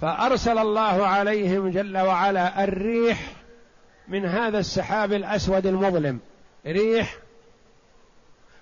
فأرسل 0.02 0.58
الله 0.58 1.08
عليهم 1.08 1.70
جل 1.70 1.98
وعلا 1.98 2.64
الريح 2.64 3.20
من 4.08 4.26
هذا 4.26 4.60
السحاب 4.60 5.14
الأسود 5.14 5.66
المظلم 5.68 6.20
ريح 6.66 7.18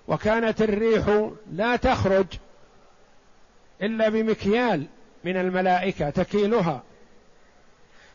وكانت 0.08 0.62
الريح 0.62 1.28
لا 1.52 1.76
تخرج 1.76 2.26
إلا 3.82 4.08
بمكيال 4.08 4.86
من 5.24 5.36
الملائكة 5.36 6.10
تكيلها 6.10 6.82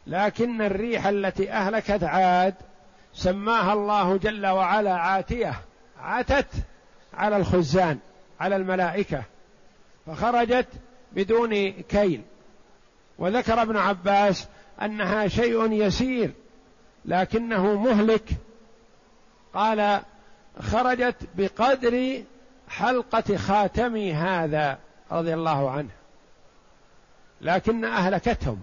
لكن 0.07 0.61
الريح 0.61 1.05
التي 1.07 1.51
اهلكت 1.51 2.03
عاد 2.03 2.53
سماها 3.13 3.73
الله 3.73 4.17
جل 4.17 4.45
وعلا 4.47 4.93
عاتيه 4.93 5.53
عتت 6.01 6.47
على 7.13 7.37
الخزان 7.37 7.99
على 8.39 8.55
الملائكه 8.55 9.23
فخرجت 10.07 10.67
بدون 11.11 11.69
كيل 11.71 12.21
وذكر 13.19 13.61
ابن 13.61 13.77
عباس 13.77 14.47
انها 14.81 15.27
شيء 15.27 15.71
يسير 15.71 16.31
لكنه 17.05 17.81
مهلك 17.81 18.29
قال 19.53 20.01
خرجت 20.59 21.15
بقدر 21.35 22.23
حلقه 22.69 23.37
خاتمي 23.37 24.13
هذا 24.13 24.77
رضي 25.11 25.33
الله 25.33 25.71
عنه 25.71 25.89
لكن 27.41 27.85
اهلكتهم 27.85 28.61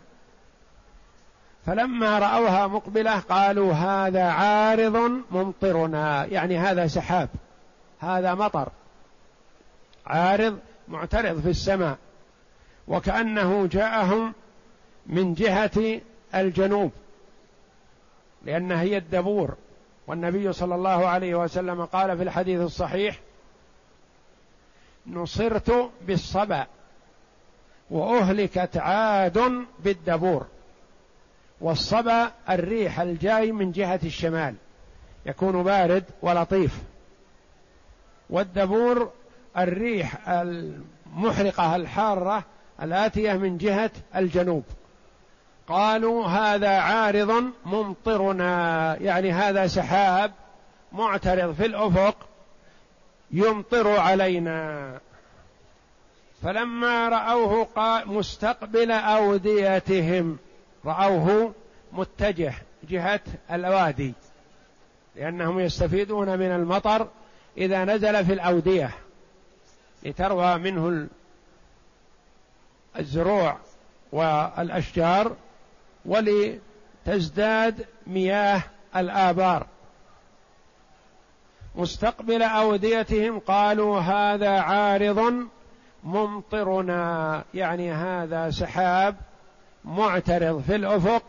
فلما 1.67 2.19
رأوها 2.19 2.67
مقبلة 2.67 3.19
قالوا 3.19 3.73
هذا 3.73 4.23
عارض 4.25 5.11
ممطرنا 5.31 6.25
يعني 6.27 6.59
هذا 6.59 6.87
سحاب 6.87 7.29
هذا 8.01 8.35
مطر 8.35 8.69
عارض 10.07 10.59
معترض 10.89 11.41
في 11.41 11.49
السماء 11.51 11.99
وكأنه 12.89 13.67
جاءهم 13.67 14.33
من 15.07 15.35
جهة 15.35 16.01
الجنوب 16.35 16.93
لأنها 18.45 18.81
هي 18.83 18.97
الدبور 18.97 19.55
والنبي 20.07 20.53
صلى 20.53 20.75
الله 20.75 21.07
عليه 21.09 21.35
وسلم 21.35 21.85
قال 21.85 22.17
في 22.17 22.23
الحديث 22.23 22.61
الصحيح 22.61 23.19
نصرت 25.07 25.91
بالصبا 26.07 26.67
وأهلكت 27.91 28.77
عاد 28.77 29.41
بالدبور 29.81 30.47
والصبا 31.61 32.31
الريح 32.51 33.01
الجاي 33.01 33.53
من 33.53 33.73
جهة 33.73 34.01
الشمال 34.05 34.55
يكون 35.27 35.63
بارد 35.63 36.05
ولطيف 36.23 36.79
والدبور 38.31 39.11
الريح 39.59 40.29
المحرقة 40.29 41.77
الحارة 41.77 42.45
الآتية 42.83 43.33
من 43.33 43.59
جهة 43.59 43.91
الجنوب 44.17 44.65
قالوا 45.69 46.27
هذا 46.27 46.69
عارض 46.79 47.45
ممطرنا 47.67 48.97
يعني 49.01 49.33
هذا 49.33 49.67
سحاب 49.67 50.33
معترض 50.93 51.55
في 51.55 51.67
الأفق 51.67 52.17
يمطر 53.31 53.89
علينا 53.97 54.93
فلما 56.43 57.09
رأوه 57.09 57.69
مستقبل 58.07 58.91
أوديتهم 58.93 60.39
رأوه 60.87 61.53
متجه 61.93 62.53
جهة 62.89 63.21
الوادي 63.51 64.15
لأنهم 65.17 65.61
يستفيدون 65.61 66.39
من 66.39 66.47
المطر 66.51 67.09
إذا 67.59 67.85
نزل 67.85 68.25
في 68.27 68.33
الأودية 68.33 68.91
لتروى 70.03 70.59
منه 70.59 71.07
الزروع 72.99 73.57
والأشجار 74.13 75.37
ولتزداد 76.05 77.87
مياه 78.07 78.63
الآبار 78.97 79.67
مستقبل 81.77 82.43
أوديتهم 82.43 83.39
قالوا 83.39 84.01
هذا 84.01 84.51
عارض 84.61 85.33
ممطرنا 86.05 87.43
يعني 87.55 87.93
هذا 87.93 88.51
سحاب 88.51 89.15
معترض 89.85 90.63
في 90.67 90.75
الافق 90.75 91.23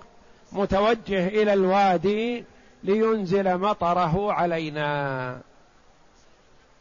متوجه 0.51 1.27
الى 1.27 1.53
الوادي 1.53 2.43
لينزل 2.83 3.57
مطره 3.57 4.33
علينا 4.33 5.39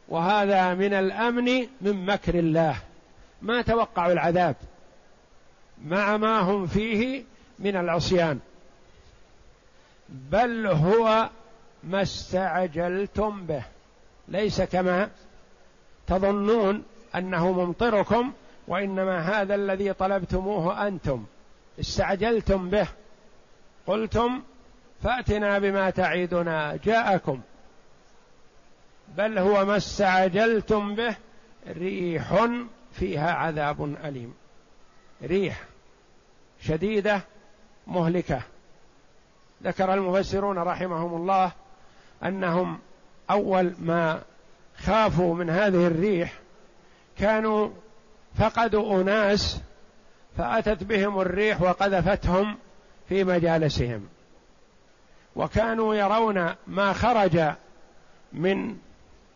وهذا 0.08 0.74
من 0.74 0.94
الامن 0.94 1.52
من 1.80 2.06
مكر 2.06 2.34
الله 2.34 2.76
ما 3.42 3.62
توقعوا 3.62 4.12
العذاب 4.12 4.56
مع 5.84 6.16
ما 6.16 6.40
هم 6.40 6.66
فيه 6.66 7.22
من 7.58 7.76
العصيان 7.76 8.38
بل 10.08 10.66
هو 10.66 11.28
ما 11.84 12.02
استعجلتم 12.02 13.46
به 13.46 13.62
ليس 14.28 14.62
كما 14.62 15.08
تظنون 16.06 16.82
انه 17.16 17.52
ممطركم 17.52 18.32
وانما 18.68 19.18
هذا 19.18 19.54
الذي 19.54 19.92
طلبتموه 19.92 20.86
انتم 20.88 21.24
استعجلتم 21.80 22.70
به 22.70 22.86
قلتم 23.86 24.42
فاتنا 25.02 25.58
بما 25.58 25.90
تعيدنا 25.90 26.78
جاءكم 26.84 27.40
بل 29.16 29.38
هو 29.38 29.64
ما 29.64 29.76
استعجلتم 29.76 30.94
به 30.94 31.16
ريح 31.68 32.46
فيها 32.92 33.32
عذاب 33.32 33.84
اليم 33.84 34.34
ريح 35.22 35.64
شديده 36.60 37.20
مهلكه 37.86 38.42
ذكر 39.62 39.94
المفسرون 39.94 40.58
رحمهم 40.58 41.14
الله 41.14 41.52
انهم 42.24 42.78
اول 43.30 43.74
ما 43.78 44.22
خافوا 44.78 45.34
من 45.34 45.50
هذه 45.50 45.86
الريح 45.86 46.32
كانوا 47.18 47.70
فقدوا 48.38 49.02
اناس 49.02 49.60
فأتت 50.36 50.82
بهم 50.84 51.20
الريح 51.20 51.62
وقذفتهم 51.62 52.56
في 53.08 53.24
مجالسهم 53.24 54.08
وكانوا 55.36 55.94
يرون 55.94 56.54
ما 56.66 56.92
خرج 56.92 57.40
من 58.32 58.76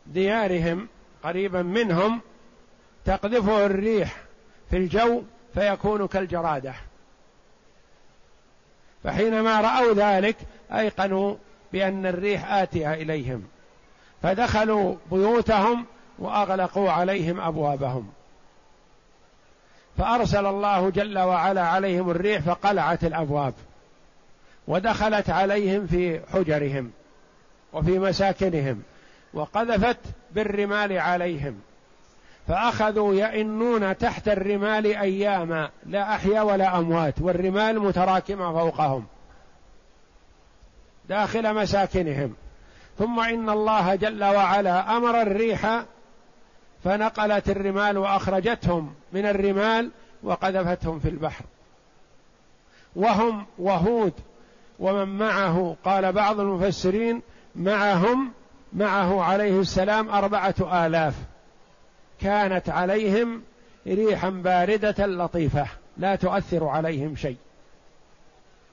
ديارهم 0.06 0.88
قريبا 1.22 1.62
منهم 1.62 2.20
تقذفه 3.04 3.66
الريح 3.66 4.16
في 4.70 4.76
الجو 4.76 5.22
فيكون 5.54 6.06
كالجراده 6.06 6.74
فحينما 9.04 9.60
راوا 9.60 9.94
ذلك 9.94 10.36
ايقنوا 10.72 11.36
بان 11.72 12.06
الريح 12.06 12.52
اتيه 12.52 12.92
اليهم 12.94 13.44
فدخلوا 14.22 14.94
بيوتهم 15.12 15.86
واغلقوا 16.18 16.90
عليهم 16.90 17.40
ابوابهم 17.40 18.12
فارسل 19.98 20.46
الله 20.46 20.90
جل 20.90 21.18
وعلا 21.18 21.62
عليهم 21.68 22.10
الريح 22.10 22.40
فقلعت 22.42 23.04
الابواب 23.04 23.54
ودخلت 24.68 25.30
عليهم 25.30 25.86
في 25.86 26.20
حجرهم 26.32 26.90
وفي 27.72 27.98
مساكنهم 27.98 28.82
وقذفت 29.34 29.98
بالرمال 30.34 30.98
عليهم 30.98 31.58
فاخذوا 32.48 33.14
يئنون 33.14 33.98
تحت 33.98 34.28
الرمال 34.28 34.86
اياما 34.86 35.70
لا 35.86 36.14
احيا 36.14 36.42
ولا 36.42 36.78
اموات 36.78 37.14
والرمال 37.20 37.80
متراكمه 37.80 38.52
فوقهم 38.52 39.06
داخل 41.08 41.54
مساكنهم 41.54 42.34
ثم 42.98 43.20
ان 43.20 43.50
الله 43.50 43.94
جل 43.94 44.24
وعلا 44.24 44.96
امر 44.96 45.22
الريح 45.22 45.84
فنقلت 46.84 47.50
الرمال 47.50 47.98
واخرجتهم 47.98 48.94
من 49.12 49.26
الرمال 49.26 49.90
وقذفتهم 50.22 50.98
في 51.00 51.08
البحر 51.08 51.44
وهم 52.96 53.46
وهود 53.58 54.12
ومن 54.78 55.18
معه 55.18 55.76
قال 55.84 56.12
بعض 56.12 56.40
المفسرين 56.40 57.22
معهم 57.56 58.30
معه 58.72 59.22
عليه 59.24 59.60
السلام 59.60 60.08
أربعة 60.08 60.84
آلاف 60.86 61.14
كانت 62.20 62.68
عليهم 62.68 63.42
ريحا 63.86 64.30
باردة 64.30 65.06
لطيفة 65.06 65.66
لا 65.96 66.16
تؤثر 66.16 66.64
عليهم 66.68 67.16
شيء 67.16 67.36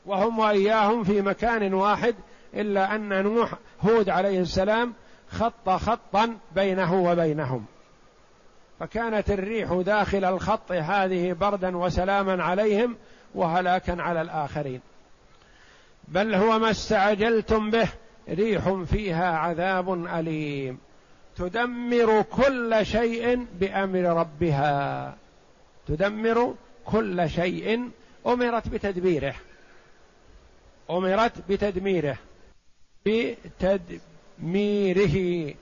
وهم 0.06 0.40
وإياهم 0.40 1.04
في 1.04 1.22
مكان 1.22 1.74
واحد 1.74 2.16
إلا 2.54 2.96
أن 2.96 3.24
نوح 3.24 3.54
هود 3.84 4.10
عليه 4.10 4.40
السلام 4.40 4.94
خط 5.32 5.70
خطا 5.70 6.38
بينه 6.56 6.94
وبينهم 6.94 7.66
فكانت 8.80 9.32
الريح 9.32 9.82
داخل 9.86 10.26
الخط 10.26 10.72
هذه 10.72 11.34
بردا 11.34 11.78
وسلاما 11.78 12.44
عليهم 12.44 12.96
وهلاكا 13.36 14.02
على 14.02 14.22
الاخرين 14.22 14.82
بل 16.08 16.34
هو 16.36 16.60
ما 16.60 16.72
استعجلتم 16.72 17.70
به 17.72 17.88
ريح 18.30 18.70
فيها 18.92 19.38
عذاب 19.38 20.06
اليم 20.06 20.78
تدمر 21.36 22.22
كل 22.22 22.78
شيء 22.86 23.48
بامر 23.60 24.00
ربها 24.04 25.16
تدمر 25.88 26.56
كل 26.86 27.30
شيء 27.30 27.90
امرت 28.28 28.68
بتدبيره 28.70 29.36
امرت 30.90 31.34
بتدميره 31.50 32.18
بتدميره 33.06 35.54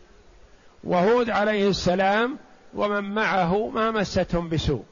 وهود 0.83 1.29
عليه 1.29 1.67
السلام 1.69 2.37
ومن 2.75 3.03
معه 3.15 3.67
ما 3.69 3.91
مستهم 3.91 4.49
بسوء 4.49 4.83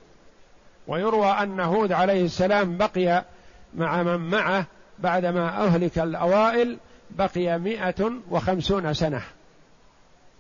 ويروى 0.88 1.28
أن 1.32 1.60
هود 1.60 1.92
عليه 1.92 2.26
السلام 2.26 2.78
بقي 2.78 3.26
مع 3.76 4.04
من 4.04 4.30
معه 4.30 4.66
بعدما 5.00 5.66
أهلك 5.66 6.00
الأوائل 6.00 6.78
بقي 7.10 7.60
مئة 7.60 8.12
وخمسون 8.30 8.94
سنة 8.94 9.22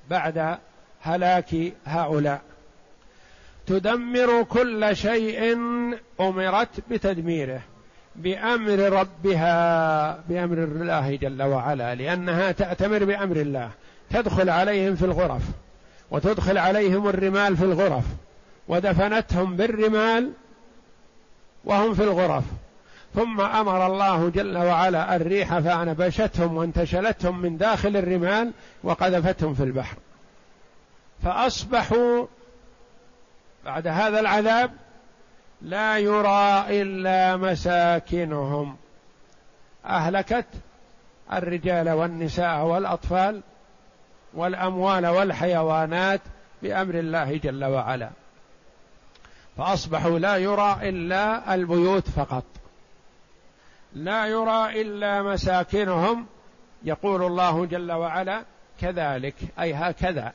بعد 0.10 0.58
هلاك 1.01 1.56
هؤلاء 1.86 2.41
تدمر 3.67 4.43
كل 4.43 4.95
شيء 4.95 5.58
أمرت 6.21 6.69
بتدميره 6.91 7.62
بأمر 8.15 8.80
ربها 8.80 10.12
بأمر 10.30 10.58
الله 10.58 11.15
جل 11.15 11.43
وعلا 11.43 11.95
لأنها 11.95 12.51
تأتمر 12.51 13.04
بأمر 13.04 13.36
الله 13.36 13.71
تدخل 14.10 14.49
عليهم 14.49 14.95
في 14.95 15.06
الغرف 15.06 15.43
وتدخل 16.12 16.58
عليهم 16.58 17.08
الرمال 17.08 17.58
في 17.58 17.63
الغرف 17.63 18.06
ودفنتهم 18.67 19.56
بالرمال 19.56 20.32
وهم 21.65 21.93
في 21.93 22.04
الغرف 22.04 22.43
ثم 23.15 23.41
امر 23.41 23.88
الله 23.88 24.30
جل 24.30 24.58
وعلا 24.58 25.15
الريح 25.15 25.60
فانبشتهم 25.60 26.58
وانتشلتهم 26.58 27.41
من 27.41 27.58
داخل 27.58 27.97
الرمال 27.97 28.52
وقذفتهم 28.84 29.54
في 29.54 29.63
البحر 29.63 29.97
فاصبحوا 31.24 32.26
بعد 33.65 33.88
هذا 33.88 34.19
العذاب 34.19 34.71
لا 35.62 35.97
يرى 35.97 36.65
الا 36.82 37.38
مساكنهم 37.38 38.76
اهلكت 39.86 40.45
الرجال 41.34 41.89
والنساء 41.89 42.63
والاطفال 42.65 43.41
والاموال 44.33 45.07
والحيوانات 45.07 46.21
بامر 46.63 46.95
الله 46.95 47.37
جل 47.37 47.65
وعلا 47.65 48.09
فاصبحوا 49.57 50.19
لا 50.19 50.37
يرى 50.37 50.77
الا 50.89 51.53
البيوت 51.55 52.09
فقط 52.09 52.43
لا 53.93 54.25
يرى 54.27 54.81
الا 54.81 55.23
مساكنهم 55.23 56.25
يقول 56.83 57.23
الله 57.23 57.65
جل 57.65 57.91
وعلا 57.91 58.43
كذلك 58.81 59.35
اي 59.59 59.73
هكذا 59.73 60.33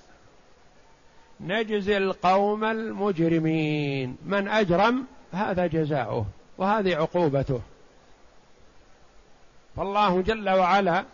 نجزي 1.40 1.96
القوم 1.96 2.64
المجرمين 2.64 4.16
من 4.26 4.48
اجرم 4.48 5.06
هذا 5.32 5.66
جزاؤه 5.66 6.26
وهذه 6.58 6.96
عقوبته 6.96 7.60
فالله 9.76 10.22
جل 10.22 10.50
وعلا 10.50 11.04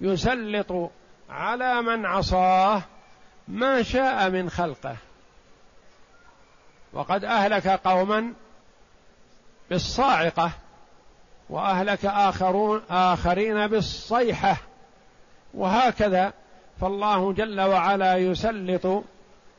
يسلط 0.00 0.90
على 1.30 1.82
من 1.82 2.06
عصاه 2.06 2.82
ما 3.48 3.82
شاء 3.82 4.30
من 4.30 4.50
خلقه 4.50 4.96
وقد 6.92 7.24
اهلك 7.24 7.66
قوما 7.68 8.32
بالصاعقه 9.70 10.50
واهلك 11.50 12.06
اخرون 12.06 12.82
اخرين 12.90 13.66
بالصيحه 13.66 14.56
وهكذا 15.54 16.32
فالله 16.80 17.32
جل 17.32 17.60
وعلا 17.60 18.16
يسلط 18.16 19.04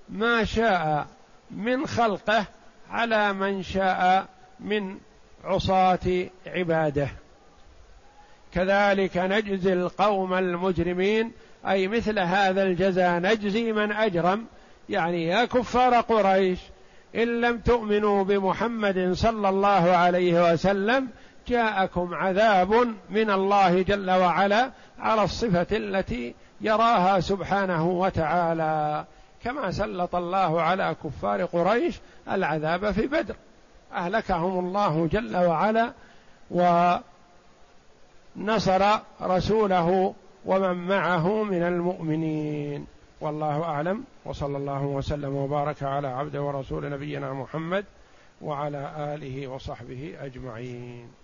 ما 0.10 0.44
شاء 0.44 1.08
من 1.52 1.88
خلقه 1.88 2.46
على 2.90 3.34
من 3.34 3.64
شاء 3.64 4.26
من 4.60 4.98
عصاة 5.44 6.30
عباده 6.48 7.08
كذلك 8.54 9.18
نجزي 9.18 9.74
القوم 9.74 10.34
المجرمين 10.34 11.32
أي 11.68 11.88
مثل 11.88 12.20
هذا 12.20 12.64
الجزاء 12.64 13.20
نجزي 13.20 13.72
من 13.74 13.92
أجرم 13.92 14.46
يعني 14.90 15.26
يا 15.28 15.46
كفار 15.46 15.94
قريش 15.94 16.60
إن 17.16 17.42
لم 17.42 17.60
تؤمنوا 17.60 18.24
بمحمد 18.24 19.12
صلى 19.14 19.50
الله 19.50 19.92
عليه 19.92 20.52
وسلم 20.54 21.08
جاءكم 21.48 22.14
عذاب 22.14 22.74
من 23.10 23.32
الله 23.32 23.82
جل 23.82 24.12
وعلا 24.12 24.72
على 25.00 25.24
الصفة 25.24 25.68
التي 25.72 26.34
يراها 26.62 27.20
سبحانه 27.20 27.88
وتعالى 27.90 29.06
كما 29.44 29.72
سلط 29.72 30.16
الله 30.16 30.62
على 30.62 30.96
كفار 31.04 31.46
قريش 31.46 32.00
العذاب 32.32 32.92
في 32.92 33.08
بدر 33.08 33.36
أهلكهم 33.94 34.60
الله 34.66 35.08
جل 35.08 35.38
وعلا 35.38 35.92
ونصر 36.52 38.88
رسوله 39.22 40.14
ومن 40.46 40.88
معه 40.88 41.44
من 41.44 41.64
المؤمنين 41.64 42.86
والله 43.22 43.64
اعلم 43.64 44.04
وصلى 44.26 44.58
الله 44.58 44.86
وسلم 44.86 45.36
وبارك 45.36 45.84
على 45.84 46.08
عبد 46.08 46.36
ورسول 46.36 46.90
نبينا 46.90 47.34
محمد 47.34 47.86
وعلى 48.42 48.94
اله 48.98 49.48
وصحبه 49.48 50.16
اجمعين 50.20 51.21